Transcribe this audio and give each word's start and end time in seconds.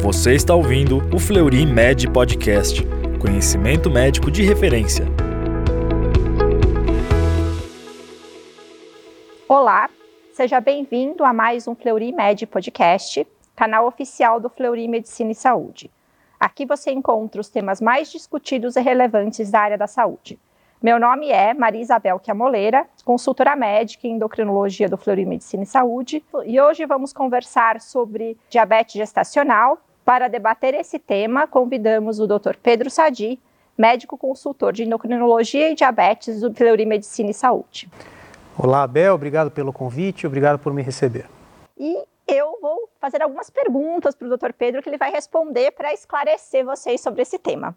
Você 0.00 0.32
está 0.32 0.54
ouvindo 0.54 0.98
o 1.12 1.18
Fleury 1.18 1.66
Med 1.66 2.08
Podcast, 2.12 2.80
conhecimento 3.20 3.90
médico 3.90 4.30
de 4.30 4.44
referência. 4.44 5.04
Olá, 9.48 9.90
seja 10.32 10.60
bem-vindo 10.60 11.24
a 11.24 11.32
mais 11.32 11.66
um 11.66 11.74
Fleury 11.74 12.12
Med 12.12 12.46
Podcast, 12.46 13.26
canal 13.56 13.88
oficial 13.88 14.38
do 14.38 14.48
Fleury 14.48 14.86
Medicina 14.86 15.32
e 15.32 15.34
Saúde. 15.34 15.90
Aqui 16.38 16.64
você 16.64 16.92
encontra 16.92 17.40
os 17.40 17.48
temas 17.48 17.80
mais 17.80 18.10
discutidos 18.10 18.76
e 18.76 18.80
relevantes 18.80 19.50
da 19.50 19.60
área 19.60 19.76
da 19.76 19.88
saúde. 19.88 20.38
Meu 20.80 21.00
nome 21.00 21.28
é 21.28 21.52
Maria 21.52 21.82
Isabel 21.82 22.20
Chiamoleira, 22.24 22.86
consultora 23.04 23.56
médica 23.56 24.06
em 24.06 24.12
endocrinologia 24.12 24.88
do 24.88 24.96
Fleury 24.96 25.26
Medicina 25.26 25.64
e 25.64 25.66
Saúde, 25.66 26.24
e 26.46 26.60
hoje 26.60 26.86
vamos 26.86 27.12
conversar 27.12 27.80
sobre 27.80 28.38
diabetes 28.48 28.94
gestacional, 28.94 29.76
para 30.08 30.26
debater 30.26 30.72
esse 30.72 30.98
tema, 30.98 31.46
convidamos 31.46 32.18
o 32.18 32.26
Dr. 32.26 32.56
Pedro 32.62 32.88
Sadi, 32.88 33.38
médico 33.76 34.16
consultor 34.16 34.72
de 34.72 34.84
endocrinologia 34.84 35.70
e 35.70 35.74
diabetes 35.74 36.40
do 36.40 36.50
Fleury 36.54 36.86
Medicina 36.86 37.28
e 37.30 37.34
Saúde. 37.34 37.90
Olá, 38.56 38.84
Abel, 38.84 39.12
obrigado 39.12 39.50
pelo 39.50 39.70
convite, 39.70 40.26
obrigado 40.26 40.58
por 40.58 40.72
me 40.72 40.80
receber. 40.80 41.28
E 41.76 42.02
eu 42.26 42.58
vou 42.58 42.88
fazer 42.98 43.20
algumas 43.20 43.50
perguntas 43.50 44.14
para 44.14 44.28
o 44.28 44.34
Dr. 44.34 44.54
Pedro 44.54 44.82
que 44.82 44.88
ele 44.88 44.96
vai 44.96 45.10
responder 45.10 45.72
para 45.72 45.92
esclarecer 45.92 46.64
vocês 46.64 47.02
sobre 47.02 47.20
esse 47.20 47.38
tema. 47.38 47.76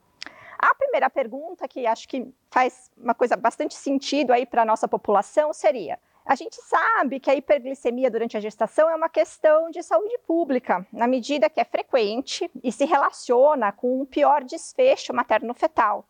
A 0.58 0.74
primeira 0.76 1.10
pergunta, 1.10 1.68
que 1.68 1.86
acho 1.86 2.08
que 2.08 2.34
faz 2.50 2.90
uma 2.96 3.14
coisa 3.14 3.36
bastante 3.36 3.74
sentido 3.74 4.32
aí 4.32 4.46
para 4.46 4.62
a 4.62 4.66
nossa 4.66 4.88
população, 4.88 5.52
seria: 5.52 6.00
a 6.26 6.36
gente 6.36 6.56
sabe 6.56 7.20
que 7.20 7.30
a 7.30 7.36
hiperglicemia 7.36 8.10
durante 8.10 8.38
a 8.38 8.40
gestação 8.40 8.90
é 8.90 8.96
uma 8.96 9.10
questão 9.10 9.72
de 9.72 9.82
saúde 9.82 10.18
pública, 10.26 10.86
na 10.94 11.08
medida 11.08 11.50
que 11.50 11.60
é 11.60 11.66
frequente 11.66 12.50
e 12.64 12.72
se 12.72 12.86
relaciona 12.86 13.72
com 13.72 14.02
um 14.02 14.06
pior 14.06 14.44
desfecho 14.44 15.14
materno-fetal. 15.14 16.06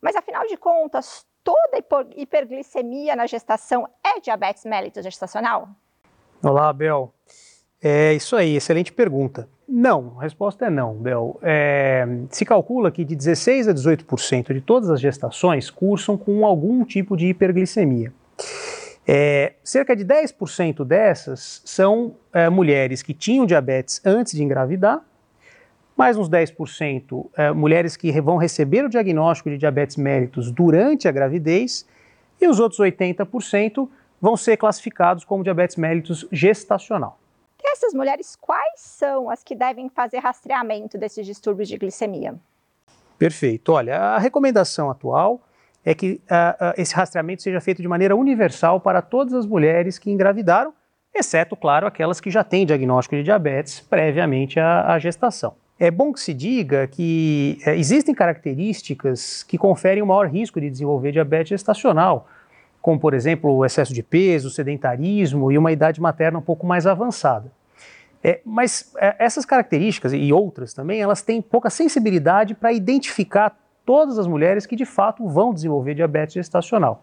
Mas, 0.00 0.16
afinal 0.16 0.46
de 0.46 0.56
contas, 0.56 1.26
toda 1.44 1.84
hiperglicemia 2.16 3.14
na 3.14 3.26
gestação 3.26 3.86
é 4.02 4.18
diabetes 4.18 4.64
mellitus 4.64 5.04
gestacional? 5.04 5.68
Olá, 6.42 6.72
Bel. 6.72 7.12
É 7.82 8.14
isso 8.14 8.36
aí, 8.36 8.56
excelente 8.56 8.92
pergunta. 8.92 9.48
Não, 9.68 10.16
a 10.18 10.22
resposta 10.22 10.66
é 10.66 10.70
não, 10.70 10.94
Bel. 10.94 11.38
É, 11.42 12.06
se 12.30 12.44
calcula 12.44 12.90
que 12.90 13.04
de 13.04 13.14
16 13.14 13.68
a 13.68 13.74
18% 13.74 14.52
de 14.52 14.60
todas 14.60 14.90
as 14.90 15.00
gestações 15.00 15.70
cursam 15.70 16.16
com 16.16 16.44
algum 16.44 16.84
tipo 16.84 17.16
de 17.16 17.28
hiperglicemia. 17.28 18.12
É, 19.06 19.54
cerca 19.64 19.96
de 19.96 20.04
10% 20.04 20.84
dessas 20.84 21.62
são 21.64 22.16
é, 22.32 22.48
mulheres 22.48 23.02
que 23.02 23.14
tinham 23.14 23.46
diabetes 23.46 24.00
antes 24.04 24.32
de 24.34 24.42
engravidar, 24.42 25.00
mais 25.96 26.16
uns 26.16 26.28
10% 26.28 27.26
é, 27.36 27.52
mulheres 27.52 27.96
que 27.96 28.10
vão 28.20 28.36
receber 28.36 28.84
o 28.84 28.88
diagnóstico 28.88 29.50
de 29.50 29.58
diabetes 29.58 29.96
mellitus 29.96 30.50
durante 30.50 31.08
a 31.08 31.12
gravidez, 31.12 31.86
e 32.40 32.46
os 32.46 32.58
outros 32.58 32.80
80% 32.80 33.88
vão 34.20 34.36
ser 34.36 34.56
classificados 34.56 35.24
como 35.24 35.42
diabetes 35.42 35.76
mellitus 35.76 36.26
gestacional. 36.30 37.18
E 37.62 37.72
essas 37.72 37.92
mulheres, 37.92 38.36
quais 38.36 38.80
são 38.80 39.28
as 39.28 39.42
que 39.42 39.54
devem 39.54 39.88
fazer 39.88 40.18
rastreamento 40.18 40.96
desses 40.96 41.26
distúrbios 41.26 41.68
de 41.68 41.76
glicemia? 41.76 42.34
Perfeito. 43.18 43.72
Olha, 43.72 43.98
a 43.98 44.18
recomendação 44.18 44.90
atual 44.90 45.42
é 45.84 45.94
que 45.94 46.12
uh, 46.12 46.14
uh, 46.14 46.74
esse 46.76 46.94
rastreamento 46.94 47.42
seja 47.42 47.60
feito 47.60 47.80
de 47.80 47.88
maneira 47.88 48.14
universal 48.14 48.80
para 48.80 49.00
todas 49.00 49.32
as 49.34 49.46
mulheres 49.46 49.98
que 49.98 50.10
engravidaram, 50.10 50.72
exceto, 51.14 51.56
claro, 51.56 51.86
aquelas 51.86 52.20
que 52.20 52.30
já 52.30 52.44
têm 52.44 52.66
diagnóstico 52.66 53.16
de 53.16 53.22
diabetes 53.22 53.80
previamente 53.80 54.60
à, 54.60 54.92
à 54.92 54.98
gestação. 54.98 55.54
É 55.78 55.90
bom 55.90 56.12
que 56.12 56.20
se 56.20 56.34
diga 56.34 56.86
que 56.86 57.58
é, 57.64 57.74
existem 57.74 58.14
características 58.14 59.42
que 59.42 59.56
conferem 59.56 60.02
o 60.02 60.06
maior 60.06 60.26
risco 60.28 60.60
de 60.60 60.68
desenvolver 60.68 61.12
diabetes 61.12 61.48
gestacional, 61.48 62.28
como, 62.82 63.00
por 63.00 63.14
exemplo, 63.14 63.50
o 63.50 63.64
excesso 63.64 63.92
de 63.92 64.02
peso, 64.02 64.50
sedentarismo 64.50 65.50
e 65.50 65.56
uma 65.56 65.72
idade 65.72 66.00
materna 66.00 66.38
um 66.38 66.42
pouco 66.42 66.66
mais 66.66 66.86
avançada. 66.86 67.50
É, 68.22 68.40
mas 68.44 68.92
é, 68.98 69.16
essas 69.18 69.46
características 69.46 70.12
e 70.12 70.30
outras 70.30 70.74
também, 70.74 71.00
elas 71.00 71.22
têm 71.22 71.40
pouca 71.40 71.70
sensibilidade 71.70 72.54
para 72.54 72.72
identificar 72.72 73.56
todas 73.90 74.20
as 74.20 74.28
mulheres 74.28 74.66
que 74.66 74.76
de 74.76 74.84
fato 74.84 75.26
vão 75.26 75.52
desenvolver 75.52 75.96
diabetes 75.96 76.34
gestacional. 76.34 77.02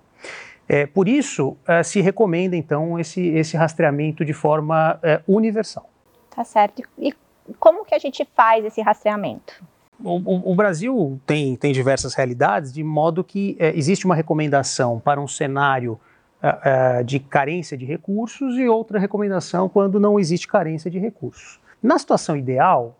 É, 0.69 0.85
por 0.85 1.05
isso, 1.05 1.57
é, 1.67 1.83
se 1.83 1.99
recomenda 1.99 2.55
então 2.55 2.97
esse, 2.97 3.27
esse 3.27 3.57
rastreamento 3.57 4.23
de 4.23 4.31
forma 4.31 4.97
é, 5.03 5.19
universal. 5.27 5.89
Tá 6.33 6.45
certo. 6.45 6.81
E 6.97 7.13
como 7.59 7.83
que 7.83 7.93
a 7.93 7.99
gente 7.99 8.25
faz 8.33 8.63
esse 8.63 8.81
rastreamento? 8.81 9.61
O, 10.01 10.15
o, 10.15 10.51
o 10.53 10.55
Brasil 10.55 11.19
tem, 11.25 11.57
tem 11.57 11.73
diversas 11.73 12.13
realidades, 12.13 12.71
de 12.71 12.85
modo 12.85 13.21
que 13.21 13.57
é, 13.59 13.77
existe 13.77 14.05
uma 14.05 14.15
recomendação 14.15 14.97
para 14.97 15.19
um 15.19 15.27
cenário 15.27 15.99
é, 16.41 16.99
é, 16.99 17.03
de 17.03 17.19
carência 17.19 17.77
de 17.77 17.83
recursos 17.83 18.57
e 18.57 18.65
outra 18.69 18.97
recomendação 18.97 19.67
quando 19.67 19.99
não 19.99 20.17
existe 20.17 20.47
carência 20.47 20.89
de 20.89 20.99
recursos. 20.99 21.59
Na 21.83 21.99
situação 21.99 22.37
ideal, 22.37 22.97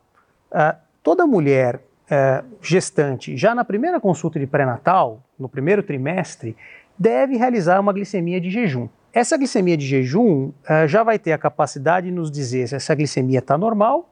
toda 1.02 1.26
mulher 1.26 1.87
é, 2.10 2.44
gestante, 2.62 3.36
já 3.36 3.54
na 3.54 3.66
primeira 3.66 4.00
consulta 4.00 4.40
de 4.40 4.48
pré-natal, 4.48 5.22
no 5.38 5.50
primeiro 5.50 5.84
trimestre, 5.84 6.56
deve 6.98 7.38
realizar 7.38 7.80
uma 7.80 7.94
glicemia 7.94 8.40
de 8.40 8.50
jejum. 8.50 8.88
Essa 9.14 9.38
glicemia 9.38 9.76
de 9.76 9.86
jejum 9.86 10.52
é, 10.68 10.88
já 10.88 11.04
vai 11.04 11.20
ter 11.20 11.34
a 11.34 11.38
capacidade 11.38 12.08
de 12.08 12.14
nos 12.14 12.32
dizer 12.32 12.68
se 12.68 12.76
essa 12.76 12.96
glicemia 12.96 13.40
está 13.40 13.58
normal, 13.58 14.10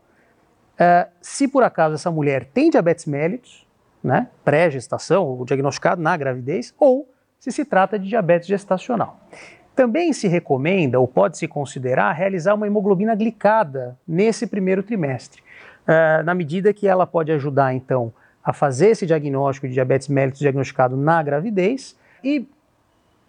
é, 0.77 1.07
se 1.21 1.47
por 1.47 1.63
acaso 1.63 1.95
essa 1.95 2.11
mulher 2.11 2.45
tem 2.45 2.69
diabetes 2.69 3.05
mellitus, 3.05 3.65
né, 4.03 4.27
pré-gestação, 4.43 5.25
ou 5.25 5.45
diagnosticado 5.45 6.01
na 6.01 6.15
gravidez, 6.15 6.73
ou 6.77 7.09
se 7.39 7.51
se 7.51 7.65
trata 7.65 7.97
de 7.97 8.07
diabetes 8.07 8.47
gestacional. 8.47 9.19
Também 9.75 10.13
se 10.13 10.27
recomenda, 10.27 10.99
ou 10.99 11.07
pode-se 11.07 11.47
considerar, 11.47 12.11
realizar 12.11 12.53
uma 12.53 12.67
hemoglobina 12.67 13.15
glicada 13.15 13.97
nesse 14.07 14.47
primeiro 14.47 14.83
trimestre 14.83 15.44
uh, 15.87 16.23
na 16.23 16.33
medida 16.33 16.73
que 16.73 16.87
ela 16.87 17.05
pode 17.07 17.31
ajudar, 17.31 17.73
então, 17.73 18.13
a 18.43 18.53
fazer 18.53 18.89
esse 18.89 19.05
diagnóstico 19.05 19.67
de 19.67 19.73
diabetes 19.73 20.07
mellitus 20.07 20.39
diagnosticado 20.39 20.95
na 20.95 21.21
gravidez 21.23 21.97
e 22.23 22.47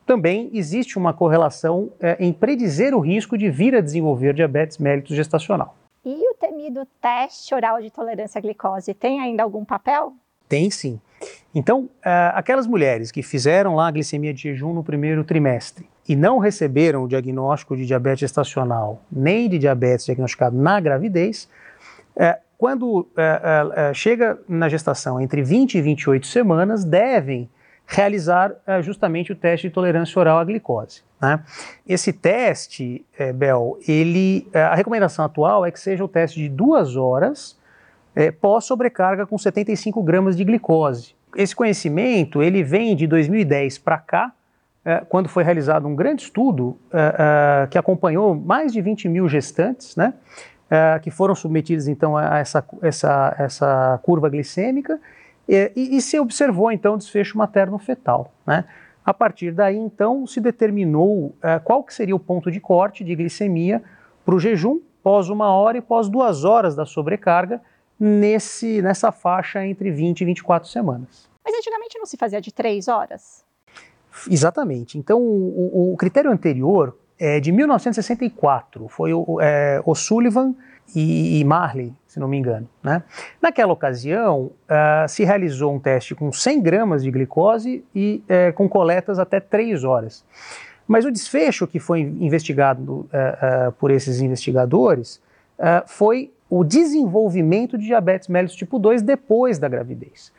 também 0.04 0.50
existe 0.52 0.96
uma 0.96 1.12
correlação 1.12 1.90
eh, 2.00 2.16
em 2.20 2.32
predizer 2.32 2.94
o 2.94 3.00
risco 3.00 3.36
de 3.36 3.50
vir 3.50 3.74
a 3.74 3.80
desenvolver 3.80 4.32
diabetes 4.32 4.78
mellitus 4.78 5.16
gestacional. 5.16 5.74
E 6.04 6.30
o 6.30 6.34
temido 6.34 6.86
teste 7.00 7.52
oral 7.52 7.80
de 7.80 7.90
tolerância 7.90 8.38
à 8.38 8.42
glicose 8.42 8.94
tem 8.94 9.20
ainda 9.20 9.42
algum 9.42 9.64
papel? 9.64 10.12
Tem 10.48 10.70
sim. 10.70 11.00
Então, 11.52 11.84
uh, 11.84 11.90
aquelas 12.34 12.66
mulheres 12.66 13.10
que 13.10 13.22
fizeram 13.22 13.74
lá 13.74 13.88
a 13.88 13.90
glicemia 13.90 14.32
de 14.32 14.42
jejum 14.42 14.72
no 14.72 14.84
primeiro 14.84 15.24
trimestre 15.24 15.88
e 16.08 16.14
não 16.14 16.38
receberam 16.38 17.02
o 17.02 17.08
diagnóstico 17.08 17.76
de 17.76 17.84
diabetes 17.86 18.20
gestacional 18.20 19.02
nem 19.10 19.48
de 19.48 19.58
diabetes 19.58 20.04
diagnosticado 20.04 20.56
na 20.56 20.78
gravidez, 20.78 21.48
uh, 22.16 22.45
quando 22.58 23.06
é, 23.16 23.90
é, 23.90 23.94
chega 23.94 24.38
na 24.48 24.68
gestação 24.68 25.20
entre 25.20 25.42
20 25.42 25.74
e 25.74 25.82
28 25.82 26.26
semanas, 26.26 26.84
devem 26.84 27.48
realizar 27.86 28.52
é, 28.66 28.82
justamente 28.82 29.30
o 29.30 29.36
teste 29.36 29.68
de 29.68 29.74
tolerância 29.74 30.18
oral 30.18 30.38
à 30.38 30.44
glicose. 30.44 31.02
Né? 31.20 31.40
Esse 31.86 32.12
teste, 32.12 33.04
é, 33.18 33.32
Bel, 33.32 33.78
ele, 33.86 34.48
a 34.52 34.74
recomendação 34.74 35.24
atual 35.24 35.64
é 35.66 35.70
que 35.70 35.78
seja 35.78 36.04
o 36.04 36.08
teste 36.08 36.40
de 36.40 36.48
duas 36.48 36.96
horas 36.96 37.56
pós-sobrecarga 38.40 39.26
com 39.26 39.36
75 39.36 40.02
gramas 40.02 40.38
de 40.38 40.42
glicose. 40.42 41.14
Esse 41.36 41.54
conhecimento 41.54 42.42
ele 42.42 42.62
vem 42.62 42.96
de 42.96 43.06
2010 43.06 43.76
para 43.76 43.98
cá, 43.98 44.32
quando 45.10 45.28
foi 45.28 45.44
realizado 45.44 45.86
um 45.86 45.94
grande 45.94 46.22
estudo 46.22 46.78
que 47.70 47.76
acompanhou 47.76 48.34
mais 48.34 48.72
de 48.72 48.80
20 48.80 49.06
mil 49.10 49.28
gestantes, 49.28 49.96
né? 49.96 50.14
É, 50.70 50.98
que 50.98 51.10
foram 51.10 51.34
submetidos 51.34 51.88
então 51.88 52.16
a 52.16 52.38
essa, 52.38 52.64
essa, 52.82 53.34
essa 53.38 54.00
curva 54.02 54.28
glicêmica 54.28 55.00
e, 55.48 55.70
e, 55.76 56.00
se 56.00 56.18
observou 56.18 56.72
então 56.72 56.98
desfecho 56.98 57.38
materno-fetal. 57.38 58.32
Né? 58.44 58.64
A 59.04 59.14
partir 59.14 59.52
daí 59.52 59.76
então 59.76 60.26
se 60.26 60.40
determinou 60.40 61.34
é, 61.42 61.58
qual 61.58 61.84
que 61.84 61.94
seria 61.94 62.16
o 62.16 62.18
ponto 62.18 62.50
de 62.50 62.58
corte 62.58 63.04
de 63.04 63.14
glicemia 63.14 63.82
para 64.24 64.34
o 64.34 64.40
jejum 64.40 64.80
pós 65.02 65.28
uma 65.28 65.52
hora 65.52 65.78
e 65.78 65.80
pós 65.80 66.08
duas 66.08 66.42
horas 66.42 66.74
da 66.74 66.84
sobrecarga 66.84 67.60
nesse, 67.98 68.82
nessa 68.82 69.12
faixa 69.12 69.64
entre 69.64 69.90
20 69.90 70.22
e 70.22 70.24
24 70.24 70.68
semanas. 70.68 71.28
Mas 71.44 71.54
antigamente 71.54 71.96
não 71.96 72.06
se 72.06 72.16
fazia 72.16 72.40
de 72.40 72.52
três 72.52 72.88
horas? 72.88 73.44
Exatamente. 74.28 74.98
Então, 74.98 75.20
o, 75.20 75.92
o 75.92 75.96
critério 75.96 76.30
anterior 76.30 76.96
é 77.18 77.38
de 77.38 77.52
1964. 77.52 78.88
Foi 78.88 79.12
o, 79.12 79.40
é, 79.40 79.80
o 79.84 79.94
Sullivan 79.94 80.54
e, 80.94 81.44
Marley, 81.44 81.92
se 82.06 82.20
não 82.20 82.28
me 82.28 82.36
engano. 82.36 82.68
Né? 82.82 83.02
Naquela 83.42 83.72
ocasião, 83.72 84.52
uh, 84.70 85.08
se 85.08 85.24
realizou 85.24 85.74
um 85.74 85.78
teste 85.78 86.14
com 86.14 86.32
100 86.32 86.62
gramas 86.62 87.02
de 87.02 87.10
glicose 87.10 87.84
e 87.94 88.22
uh, 88.24 88.52
com 88.54 88.68
coletas 88.68 89.18
até 89.18 89.40
3 89.40 89.84
horas. 89.84 90.24
Mas 90.86 91.04
o 91.04 91.10
desfecho 91.10 91.66
que 91.66 91.78
foi 91.80 92.00
investigado 92.00 93.08
uh, 93.12 93.72
por 93.72 93.90
esses 93.90 94.20
investigadores 94.20 95.20
foi 95.86 96.30
o 96.50 96.62
desenvolvimento 96.62 97.78
de 97.78 97.86
diabetes 97.86 98.28
mellitus 98.28 98.54
tipo 98.54 98.78
2 98.78 99.00
depois 99.00 99.58
da 99.58 99.66
gravidez. 99.68 100.30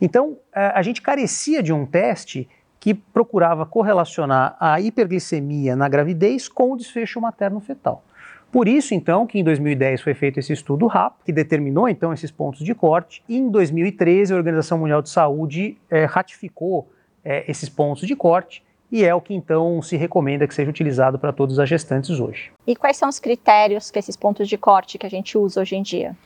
Então, 0.00 0.38
a 0.54 0.80
gente 0.80 1.02
carecia 1.02 1.60
de 1.60 1.72
um 1.72 1.84
teste 1.84 2.48
que 2.78 2.94
procurava 2.94 3.66
correlacionar 3.66 4.56
a 4.60 4.80
hiperglicemia 4.80 5.74
na 5.74 5.88
gravidez 5.88 6.48
com 6.48 6.72
o 6.72 6.76
desfecho 6.76 7.20
materno-fetal. 7.20 8.04
Por 8.52 8.66
isso, 8.66 8.94
então, 8.94 9.26
que 9.26 9.38
em 9.38 9.44
2010 9.44 10.00
foi 10.00 10.12
feito 10.12 10.40
esse 10.40 10.52
estudo 10.52 10.86
RAP, 10.86 11.14
que 11.24 11.32
determinou, 11.32 11.88
então, 11.88 12.12
esses 12.12 12.30
pontos 12.30 12.64
de 12.64 12.74
corte, 12.74 13.22
e 13.28 13.36
em 13.36 13.48
2013 13.48 14.32
a 14.32 14.36
Organização 14.36 14.78
Mundial 14.78 15.00
de 15.00 15.08
Saúde 15.08 15.76
é, 15.88 16.04
ratificou 16.04 16.90
é, 17.24 17.48
esses 17.48 17.68
pontos 17.68 18.08
de 18.08 18.16
corte, 18.16 18.64
e 18.90 19.04
é 19.04 19.14
o 19.14 19.20
que, 19.20 19.32
então, 19.32 19.80
se 19.80 19.96
recomenda 19.96 20.48
que 20.48 20.54
seja 20.54 20.68
utilizado 20.68 21.16
para 21.16 21.32
todas 21.32 21.60
as 21.60 21.68
gestantes 21.68 22.18
hoje. 22.18 22.50
E 22.66 22.74
quais 22.74 22.96
são 22.96 23.08
os 23.08 23.20
critérios 23.20 23.88
que 23.88 23.98
esses 23.98 24.16
pontos 24.16 24.48
de 24.48 24.58
corte 24.58 24.98
que 24.98 25.06
a 25.06 25.10
gente 25.10 25.38
usa 25.38 25.60
hoje 25.60 25.76
em 25.76 25.82
dia? 25.82 26.16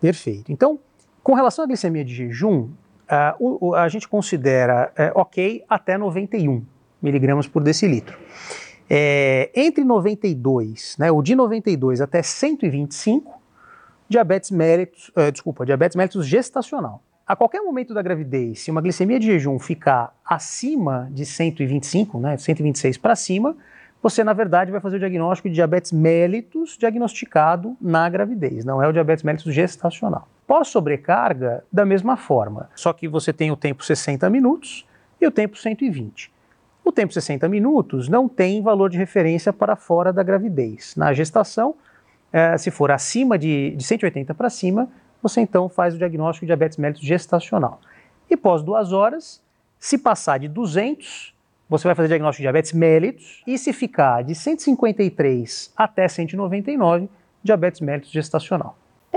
Perfeito. 0.00 0.52
Então, 0.52 0.78
com 1.24 1.34
relação 1.34 1.64
à 1.64 1.66
glicemia 1.66 2.04
de 2.04 2.14
jejum, 2.14 2.68
uh, 3.10 3.34
o, 3.40 3.74
a 3.74 3.88
gente 3.88 4.06
considera 4.06 4.92
uh, 4.92 5.18
ok 5.18 5.64
até 5.68 5.98
91 5.98 6.62
miligramas 7.02 7.48
por 7.48 7.64
decilitro. 7.64 8.16
É, 8.88 9.50
entre 9.54 9.82
92, 9.82 10.96
né, 10.98 11.10
o 11.10 11.22
de 11.22 11.34
92 11.34 12.00
até 12.00 12.22
125, 12.22 13.40
diabetes 14.08 14.50
mellitus, 14.50 15.10
uh, 15.16 15.32
desculpa, 15.32 15.64
diabetes 15.64 15.96
mellitus 15.96 16.26
gestacional. 16.26 17.02
A 17.26 17.34
qualquer 17.34 17.62
momento 17.62 17.94
da 17.94 18.02
gravidez, 18.02 18.60
se 18.60 18.70
uma 18.70 18.82
glicemia 18.82 19.18
de 19.18 19.26
jejum 19.26 19.58
ficar 19.58 20.14
acima 20.24 21.08
de 21.10 21.24
125, 21.24 22.20
né, 22.20 22.36
126 22.36 22.98
para 22.98 23.16
cima, 23.16 23.56
você 24.02 24.22
na 24.22 24.34
verdade 24.34 24.70
vai 24.70 24.82
fazer 24.82 24.96
o 24.96 24.98
diagnóstico 24.98 25.48
de 25.48 25.54
diabetes 25.54 25.90
mellitus 25.90 26.76
diagnosticado 26.76 27.74
na 27.80 28.06
gravidez, 28.10 28.62
não 28.62 28.82
é 28.82 28.86
o 28.86 28.92
diabetes 28.92 29.24
mellitus 29.24 29.54
gestacional. 29.54 30.28
Pós-sobrecarga, 30.46 31.64
da 31.72 31.86
mesma 31.86 32.18
forma, 32.18 32.68
só 32.74 32.92
que 32.92 33.08
você 33.08 33.32
tem 33.32 33.50
o 33.50 33.56
tempo 33.56 33.82
60 33.82 34.28
minutos 34.28 34.86
e 35.18 35.26
o 35.26 35.30
tempo 35.30 35.56
120. 35.56 36.33
O 36.84 36.92
tempo 36.92 37.14
60 37.14 37.48
minutos 37.48 38.10
não 38.10 38.28
tem 38.28 38.60
valor 38.60 38.90
de 38.90 38.98
referência 38.98 39.54
para 39.54 39.74
fora 39.74 40.12
da 40.12 40.22
gravidez. 40.22 40.94
Na 40.94 41.14
gestação, 41.14 41.74
eh, 42.30 42.58
se 42.58 42.70
for 42.70 42.90
acima 42.90 43.38
de, 43.38 43.70
de 43.70 43.82
180 43.82 44.34
para 44.34 44.50
cima, 44.50 44.90
você 45.22 45.40
então 45.40 45.66
faz 45.66 45.94
o 45.94 45.98
diagnóstico 45.98 46.44
de 46.44 46.48
diabetes 46.48 46.76
mellitus 46.76 47.02
gestacional. 47.02 47.80
E 48.28 48.36
pós 48.36 48.62
duas 48.62 48.92
horas, 48.92 49.42
se 49.78 49.96
passar 49.96 50.38
de 50.38 50.46
200, 50.46 51.34
você 51.70 51.88
vai 51.88 51.94
fazer 51.94 52.08
diagnóstico 52.08 52.42
de 52.42 52.44
diabetes 52.44 52.72
mellitus, 52.74 53.42
e 53.46 53.56
se 53.56 53.72
ficar 53.72 54.22
de 54.22 54.34
153 54.34 55.72
até 55.74 56.06
199, 56.06 57.08
diabetes 57.42 57.80
mellitus 57.80 58.10
gestacional. 58.10 58.76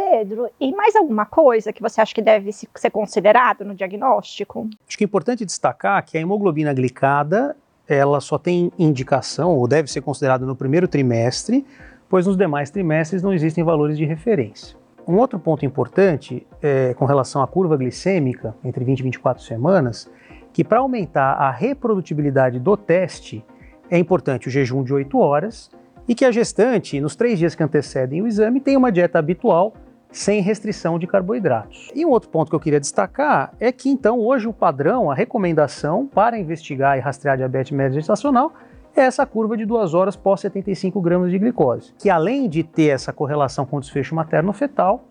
Pedro, 0.10 0.50
e 0.60 0.72
mais 0.72 0.96
alguma 0.96 1.26
coisa 1.26 1.74
que 1.74 1.82
você 1.82 2.00
acha 2.00 2.16
que 2.16 2.22
deve 2.22 2.52
ser 2.52 2.90
considerado 2.90 3.66
no 3.66 3.76
diagnóstico? 3.76 4.70
Acho 4.88 4.98
que 4.98 5.04
é 5.04 5.06
importante 5.06 5.46
destacar 5.46 6.04
que 6.06 6.18
a 6.18 6.22
hemoglobina 6.22 6.74
glicada, 6.74 7.58
ela 7.86 8.22
só 8.22 8.38
tem 8.38 8.72
indicação, 8.80 9.56
ou 9.58 9.68
deve 9.68 9.92
ser 9.92 10.00
considerada 10.02 10.46
no 10.46 10.56
primeiro 10.56 10.88
trimestre, 10.88 11.66
pois 12.08 12.26
nos 12.26 12.38
demais 12.38 12.70
trimestres 12.70 13.22
não 13.22 13.34
existem 13.34 13.66
valores 13.66 13.98
de 13.98 14.06
referência. 14.06 14.78
Um 15.06 15.18
outro 15.18 15.38
ponto 15.40 15.66
importante 15.66 16.48
é, 16.62 16.94
com 16.94 17.06
relação 17.06 17.42
à 17.42 17.48
curva 17.48 17.76
glicêmica, 17.76 18.56
entre 18.64 18.86
20 18.86 19.00
e 19.00 19.04
24 19.04 19.44
semanas, 19.44 20.10
que 20.54 20.64
para 20.64 20.80
aumentar 20.80 21.34
a 21.34 21.52
reprodutibilidade 21.52 22.60
do 22.60 22.78
teste, 22.78 23.44
é 23.90 23.98
importante 23.98 24.48
o 24.48 24.52
jejum 24.52 24.84
de 24.84 24.94
8 24.94 25.18
horas 25.18 25.70
e 26.08 26.16
que 26.16 26.24
a 26.24 26.32
gestante, 26.32 27.00
nos 27.02 27.16
três 27.16 27.38
dias 27.38 27.56
que 27.56 27.64
antecedem 27.64 28.22
o 28.22 28.28
exame, 28.28 28.62
tenha 28.62 28.78
uma 28.78 28.92
dieta 28.92 29.20
habitual 29.20 29.74
sem 30.12 30.42
restrição 30.42 30.98
de 30.98 31.06
carboidratos. 31.06 31.92
E 31.94 32.06
um 32.06 32.10
outro 32.10 32.30
ponto 32.30 32.50
que 32.50 32.56
eu 32.56 32.60
queria 32.60 32.80
destacar 32.80 33.54
é 33.60 33.72
que 33.72 33.90
então 33.90 34.20
hoje 34.20 34.48
o 34.48 34.54
padrão, 34.54 35.12
a 35.12 35.16
recomendação 35.16 36.08
para 36.08 36.38
investigar 36.38 36.98
e 36.98 37.02
rastrear 37.02 37.38
diabetes 37.38 37.72
média 37.72 38.00
gestacional 38.00 38.54
é 38.96 39.02
essa 39.02 39.26
curva 39.26 39.56
de 39.56 39.66
duas 39.66 39.94
horas 39.94 40.16
pós 40.16 40.42
75 40.42 41.00
gramas 41.02 41.30
de 41.30 41.38
glicose, 41.38 41.94
que 42.00 42.10
além 42.10 42.50
de 42.50 42.64
ter 42.64 42.88
essa 42.88 43.14
correlação 43.14 43.66
com 43.66 43.78
o 43.78 43.80
desfecho 43.80 44.16
materno-fetal, 44.16 45.04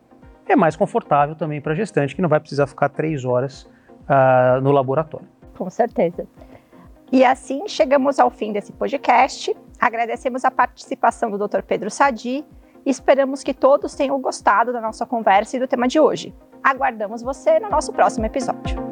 é 0.49 0.57
mais 0.57 0.77
confortável 0.77 1.35
também 1.37 1.61
para 1.61 1.73
a 1.73 1.75
gestante, 1.75 2.15
que 2.15 2.23
não 2.23 2.29
vai 2.29 2.41
precisar 2.41 2.67
ficar 2.67 2.89
três 2.89 3.25
horas 3.25 3.63
uh, 4.09 4.61
no 4.61 4.73
laboratório. 4.73 5.27
Com 5.57 5.71
certeza. 5.71 6.27
E 7.13 7.25
assim 7.25 7.69
chegamos 7.69 8.19
ao 8.19 8.31
fim 8.31 8.53
desse 8.53 8.73
podcast. 8.73 9.57
Agradecemos 9.81 10.45
a 10.45 10.51
participação 10.51 11.31
do 11.31 11.39
Dr. 11.39 11.63
Pedro 11.63 11.91
Sadi 11.91 12.45
esperamos 12.91 13.43
que 13.43 13.53
todos 13.53 13.95
tenham 13.95 14.21
gostado 14.21 14.73
da 14.73 14.81
nossa 14.81 15.05
conversa 15.05 15.57
e 15.57 15.61
do 15.61 15.67
tema 15.67 15.89
de 15.89 15.99
hoje. 15.99 16.35
Aguardamos 16.63 17.23
você 17.23 17.59
no 17.59 17.69
nosso 17.69 17.93
próximo 17.93 18.27
episódio. 18.27 18.86